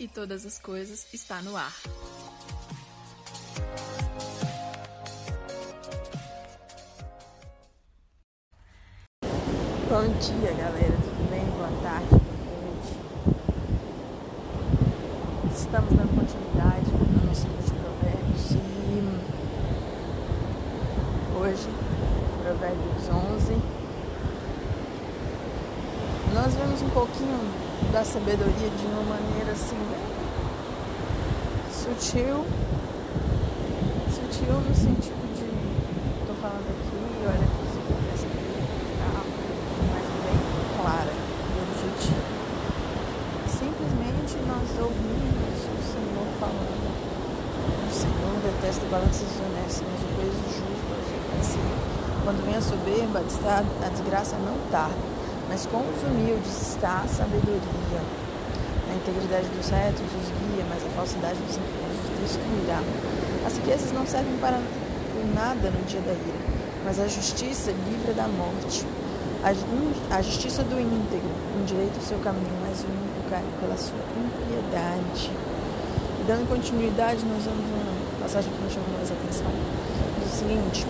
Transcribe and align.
e 0.00 0.08
todas 0.08 0.46
as 0.46 0.58
coisas 0.58 1.06
está 1.12 1.42
no 1.42 1.54
ar. 1.54 1.76
Bom 9.90 10.08
dia, 10.18 10.52
galera. 10.54 10.96
Tudo 10.96 11.30
bem? 11.30 11.44
Boa 11.50 11.68
tarde, 11.82 12.08
boa 12.08 12.62
noite. 12.64 12.96
Estamos 15.54 15.92
dando 15.94 16.16
continuidade 16.16 16.90
no 16.90 17.26
nosso 17.26 17.46
livro 17.46 17.62
de 17.62 17.72
Provérbios 17.72 18.52
e 18.52 18.56
hoje, 21.38 21.68
Provérbios 22.42 23.06
11. 23.06 23.52
Nós 26.32 26.54
vemos 26.54 26.80
um 26.80 26.88
pouquinho 26.88 27.69
da 27.92 28.04
sabedoria 28.04 28.70
de 28.70 28.86
uma 28.86 29.02
maneira 29.02 29.52
assim, 29.52 29.76
bem 29.90 30.10
sutil. 31.72 32.44
Sutil 34.14 34.54
no 34.54 34.74
sentido 34.74 35.22
de, 35.34 35.48
estou 36.20 36.36
falando 36.36 36.68
aqui, 36.68 37.26
olha 37.26 37.44
aqui 37.44 37.70
clara 40.80 41.12
e 41.12 41.56
objetiva. 41.60 42.24
Simplesmente 43.46 44.36
nós 44.48 44.68
ouvimos 44.80 45.60
o 45.60 45.80
Senhor 45.92 46.26
falando. 46.40 46.88
O 47.60 47.92
Senhor 47.92 48.34
detesta 48.42 48.86
balanças 48.90 49.28
honestas, 49.40 49.84
mas 49.84 50.00
o 50.00 50.10
peso 50.16 50.40
justo 50.56 50.90
conhecido. 51.30 51.74
Quando 52.24 52.44
vem 52.44 52.56
a 52.56 52.62
soberba, 52.62 53.20
a 53.20 53.88
desgraça 53.88 54.36
não 54.36 54.56
tarda, 54.70 55.19
mas 55.50 55.66
com 55.66 55.78
os 55.78 56.02
humildes 56.06 56.70
está 56.70 57.02
a 57.02 57.08
sabedoria. 57.08 58.00
A 58.88 58.94
integridade 58.94 59.48
dos 59.48 59.68
retos 59.68 60.00
os 60.00 60.28
guia, 60.30 60.64
mas 60.70 60.78
a 60.86 60.88
falsidade 60.94 61.38
dos 61.40 61.58
infiéis 61.58 61.98
os 62.06 62.20
destruirá. 62.22 62.80
As 63.44 63.56
riquezas 63.56 63.90
não 63.90 64.06
servem 64.06 64.36
para 64.38 64.60
nada 65.34 65.70
no 65.70 65.84
dia 65.86 66.00
da 66.02 66.12
ira, 66.12 66.40
mas 66.84 67.00
a 67.00 67.08
justiça 67.08 67.72
livra 67.90 68.14
da 68.14 68.28
morte. 68.28 68.86
A 70.10 70.22
justiça 70.22 70.62
do 70.62 70.78
íntegro 70.78 71.30
endireita 71.60 71.98
o 71.98 72.02
seu 72.02 72.18
caminho, 72.18 72.54
mas 72.62 72.82
o 72.82 72.86
ímpio 72.86 73.22
cai 73.28 73.42
pela 73.58 73.76
sua 73.76 73.98
impiedade. 74.14 75.32
E 76.20 76.24
dando 76.28 76.48
continuidade, 76.48 77.24
nós 77.24 77.44
vamos 77.44 77.64
uma 77.66 78.22
passagem 78.22 78.52
que 78.52 78.62
nos 78.62 78.72
chamou 78.72 78.90
mais 78.96 79.10
atenção. 79.10 79.50
Diz 80.22 80.32
o 80.32 80.36
seguinte: 80.36 80.86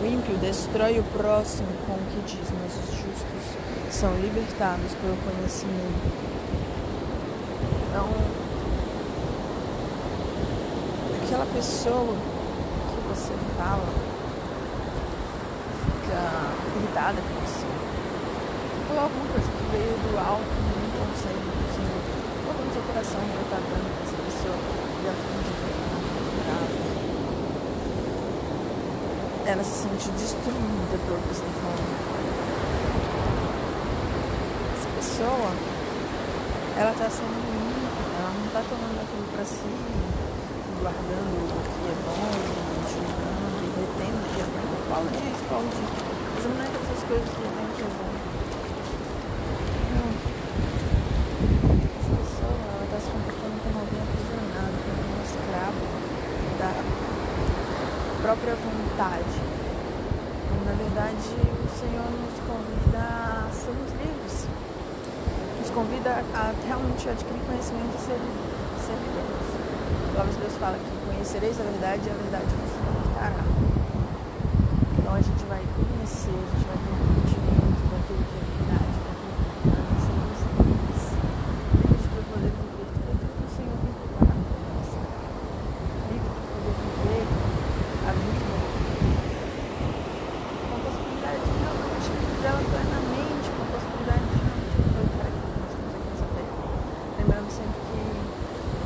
O 0.00 0.06
ímpio 0.06 0.34
destrói 0.38 0.98
o 0.98 1.04
próximo 1.04 1.68
com 1.86 1.92
o 1.92 2.04
que 2.08 2.36
diz, 2.36 2.48
mas 2.56 2.72
os 2.72 2.94
justos 2.94 3.58
são 3.90 4.14
libertados 4.20 4.92
pelo 5.00 5.16
conhecimento. 5.16 6.12
Então, 7.88 8.08
aquela 11.24 11.46
pessoa 11.46 12.14
que 12.14 13.00
você 13.08 13.32
fala 13.56 13.88
fica 15.84 16.78
irritada 16.78 17.16
com 17.20 17.46
você 17.46 17.68
falou 18.88 19.02
alguma 19.04 19.26
coisa 19.32 19.46
que 19.46 19.64
veio 19.70 19.92
do 20.00 20.18
alto, 20.18 20.42
um 20.42 20.88
conselho 20.96 21.44
do 21.44 21.68
Senhor. 21.76 22.00
Coloca 22.42 22.64
no 22.64 22.72
seu 22.72 22.82
coração 22.82 23.20
que 23.20 23.36
está 23.44 23.60
dando 23.60 23.84
para 23.92 24.02
essa 24.08 24.16
pessoa 24.24 24.56
e 24.56 25.08
a 25.08 25.12
fim 25.12 25.38
de 25.44 25.58
ela 29.48 29.64
se 29.64 29.88
sente 29.88 30.10
destruída 30.10 30.98
pelo 31.06 31.18
que 31.22 31.28
você 31.28 31.40
está 31.40 31.60
falando. 31.62 32.37
Essa 35.18 35.26
pessoa, 35.26 35.50
ela 36.78 36.92
está 36.92 37.10
sendo 37.10 37.42
limpa, 37.50 38.06
ela 38.20 38.30
não 38.38 38.46
está 38.46 38.62
tomando 38.70 39.02
aquilo 39.02 39.26
para 39.34 39.44
si, 39.44 39.74
guardando 40.78 41.34
o 41.42 41.58
que 41.58 41.90
é 41.90 41.96
bom, 42.06 42.22
julgando 42.86 43.58
e 43.58 43.74
retendo 43.82 44.14
o 44.14 44.30
que 44.30 44.38
é 44.38 44.46
bom. 44.46 44.62
Paulo 44.88 45.10
diz, 45.10 45.38
Paulo 45.50 45.66
diz, 45.74 45.90
mas 46.34 46.44
não 46.46 46.62
é 46.62 46.68
essas 46.70 47.02
coisas 47.08 47.28
que 47.30 47.34
tem 47.34 47.66
que 47.74 47.82
é 47.82 47.90
bom. 47.98 48.08
própria 58.22 58.54
vontade. 58.54 59.40
Na 60.64 60.72
verdade, 60.74 61.34
o 61.42 61.68
Senhor 61.76 62.04
nos 62.04 62.38
convida 62.46 62.98
a 62.98 63.48
sermos 63.50 63.90
livres. 63.92 64.67
Nos 65.68 65.76
convida 65.76 66.24
a 66.34 66.54
realmente 66.66 67.10
adquirir 67.10 67.42
conhecimento 67.44 67.94
e 67.94 68.00
ser, 68.00 68.18
ser 68.80 68.96
livres. 69.04 69.52
A 70.08 70.12
palavra 70.12 70.32
de 70.32 70.38
Deus 70.40 70.54
fala 70.54 70.78
que 70.78 71.12
conhecereis 71.12 71.60
a 71.60 71.62
verdade 71.62 72.08
e 72.08 72.10
a 72.10 72.14
verdade 72.14 72.46
vos 72.56 72.72
libertará. 72.72 73.44
Então 74.98 75.14
a 75.14 75.20
gente 75.20 75.44
vai 75.44 75.62
conhecer, 75.76 76.30
a 76.30 76.56
gente 76.56 76.64
vai 76.64 76.78
ter 76.78 76.88
um 76.88 77.04
entendimento 77.20 77.84
daquilo 77.84 78.24
que 78.24 78.32
é 78.32 78.44
verdade, 78.48 78.96
daquilo 79.04 79.28
que 79.28 79.44
é 79.44 79.58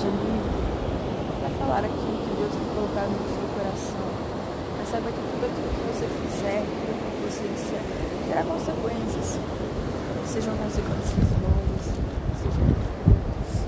Seja 0.00 0.12
livre 0.12 0.48
para 1.40 1.50
falar 1.58 1.84
aquilo 1.84 2.16
que 2.24 2.34
Deus 2.34 2.52
tem 2.52 2.74
colocado 2.74 3.10
no 3.10 3.20
seu 3.20 3.44
coração. 3.52 4.08
Mas 4.78 4.88
saiba 4.88 5.12
que 5.12 5.20
tudo 5.20 5.44
aquilo 5.44 5.68
que 5.76 5.82
você 5.92 6.06
fizer, 6.08 6.64
tudo 6.64 6.88
aquilo 6.88 7.12
que 7.12 7.28
você 7.28 7.44
disser, 7.52 7.82
terá 8.26 8.42
consequências. 8.44 9.38
Sejam 10.24 10.56
consequências 10.56 11.28
boas, 11.36 11.84
sejam 12.40 12.64
frutos 12.80 13.60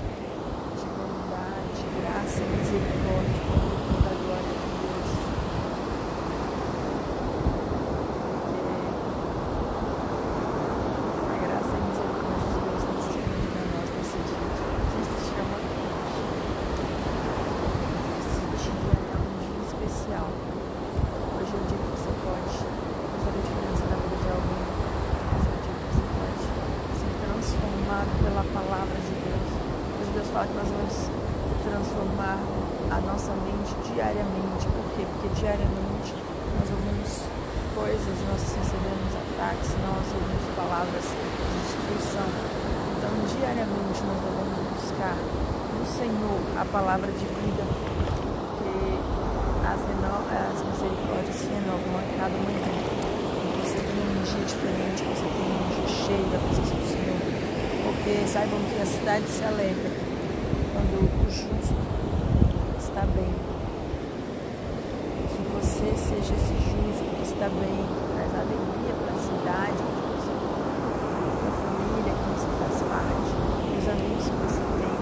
de 0.73 0.87
bondade, 0.97 1.85
graça 2.01 2.39
e 2.41 2.49
misericórdia. 2.49 3.43
pela 28.33 28.43
palavra 28.45 28.95
de 28.95 29.13
Deus. 29.21 29.47
Hoje 29.99 30.11
Deus 30.13 30.22
fala 30.33 30.49
que 30.49 30.57
nós 30.57 30.65
vamos 30.65 30.97
transformar 31.61 32.41
a 32.89 32.97
nossa 33.05 33.29
mente 33.45 33.69
diariamente. 33.93 34.65
Por 34.65 34.85
quê? 34.97 35.05
Porque 35.05 35.29
diariamente 35.37 36.09
nós 36.57 36.67
ouvimos 36.73 37.21
coisas, 37.77 38.15
nós 38.25 38.41
recebemos 38.41 39.13
ataques, 39.13 39.77
nós 39.77 40.05
ouvimos 40.09 40.45
palavras 40.57 41.05
de 41.05 41.53
destruição. 41.69 42.25
Então, 42.97 43.13
diariamente 43.29 44.01
nós 44.09 44.19
devemos 44.25 44.57
buscar 44.73 45.13
no 45.13 45.85
Senhor 45.85 46.41
a 46.57 46.65
palavra 46.65 47.13
de 47.13 47.25
vida, 47.29 47.63
porque 48.57 48.73
as, 49.69 49.81
as 49.85 50.57
misericórdias 50.65 51.35
se 51.37 51.45
renovam 51.45 51.93
a 51.93 52.05
cada 52.17 52.37
manhã. 52.41 52.73
Você 53.61 53.77
tem 53.85 54.01
um 54.01 54.17
dia 54.25 54.45
diferente, 54.49 55.05
você 55.13 55.27
tem 55.29 55.45
um 55.45 55.65
dia 55.69 55.87
cheio 55.93 56.25
da 56.33 56.41
presença 56.41 56.73
do 56.73 56.87
Senhor 56.89 57.21
porque 57.83 58.25
saibam 58.27 58.59
que 58.59 58.81
a 58.81 58.85
cidade 58.85 59.27
se 59.27 59.43
alegra 59.43 60.12
quando 60.73 60.97
o 60.97 61.31
justo 61.31 61.75
está 62.79 63.01
bem. 63.01 63.33
Que 65.29 65.41
você 65.53 65.93
seja 65.95 66.33
esse 66.33 66.53
justo 66.53 67.13
também 67.43 67.83
traz 68.15 68.33
alegria 68.35 68.93
para 69.03 69.11
a 69.11 69.19
cidade 69.19 69.83
que 69.83 70.31
para 71.39 71.49
a 71.49 71.57
família 71.59 72.13
que 72.13 72.25
você 72.31 72.47
faz 72.57 72.75
parte, 72.87 73.31
os 73.77 73.87
amigos 73.89 74.23
que 74.23 74.37
você 74.47 74.63
tem, 74.79 74.95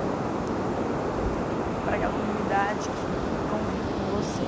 para 1.86 1.96
a 1.96 2.10
comunidade 2.10 2.86
que 2.90 3.06
convive 3.52 3.92
com 3.94 4.08
você. 4.18 4.48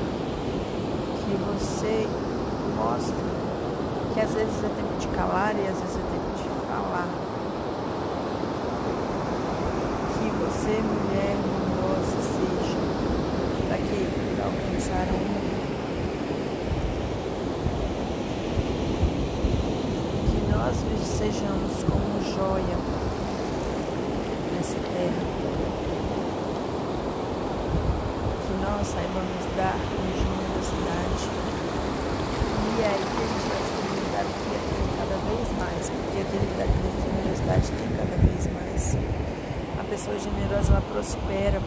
Que 1.23 1.33
você 1.37 1.95
mostre 2.75 3.23
que 4.13 4.19
às 4.21 4.33
vezes 4.33 4.63
é 4.63 4.69
tempo 4.69 4.97
de 4.99 5.07
calar 5.07 5.55
e 5.55 5.67
às 5.67 5.77
vezes 5.77 5.97
é 5.97 6.05
tempo 6.13 6.29
de 6.37 6.49
falar. 6.67 7.09
Que 10.17 10.29
você, 10.53 10.81
mulher 10.81 11.35
bondosa, 11.41 12.17
seja 12.21 12.77
daquele 13.69 14.35
para 14.35 14.45
alcançar 14.45 15.07
um 15.13 15.33
nós 20.51 20.77
sejamos 21.03 21.83
como 21.83 22.21
joia 22.35 22.77
nessa 24.55 24.75
terra. 24.75 25.23
Que 28.45 28.53
nós 28.61 28.88
saibamos 28.88 29.44
dar 29.57 29.73
com 29.73 30.03
generosidade. 30.21 31.25
E 32.65 32.83
aí 32.83 32.89
a 32.89 32.95
gente 32.95 33.45
vai 33.50 33.59
experimentar 33.59 34.23
o 34.23 34.33
que 34.39 34.50
é 34.53 34.61
cada 34.97 35.17
vez 35.27 35.47
mais, 35.59 35.83
porque 35.89 36.17
a 36.17 36.25
generosidade 37.03 37.67
tem 37.71 37.89
cada 37.97 38.15
vez 38.17 38.41
mais. 38.53 38.97
A 39.79 39.83
pessoa 39.83 40.17
generosa 40.17 40.71
ela 40.71 40.81
prospera, 40.81 41.61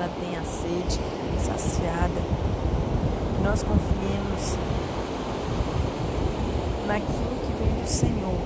ela 0.00 0.08
tem 0.18 0.34
a 0.34 0.42
sede 0.44 0.98
saciada. 1.44 2.20
Que 3.36 3.42
nós 3.42 3.62
confiemos 3.62 4.56
naquilo 6.86 7.40
vem 7.58 7.82
do 7.82 7.86
Senhor, 7.86 8.38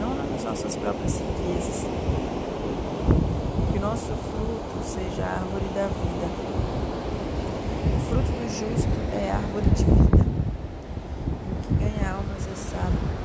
não 0.00 0.14
nas 0.14 0.44
nossas 0.44 0.74
próprias 0.76 1.20
riquezas. 1.20 1.84
Que 3.72 3.78
nosso 3.78 4.06
fruto 4.06 4.82
seja 4.82 5.22
a 5.22 5.34
árvore 5.34 5.66
da 5.74 5.86
vida. 5.86 6.28
O 7.94 8.00
fruto 8.08 8.32
do 8.32 8.48
justo 8.48 8.88
é 9.12 9.30
a 9.30 9.36
árvore 9.36 9.68
de 9.76 9.84
vida. 9.84 10.26
O 11.52 11.66
que 11.66 11.74
ganha 11.74 12.12
almas 12.12 12.48
é 12.50 12.56
sábio. 12.56 13.21